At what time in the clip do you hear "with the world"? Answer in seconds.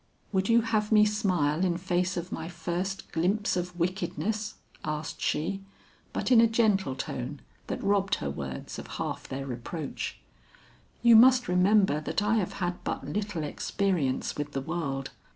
14.35-15.11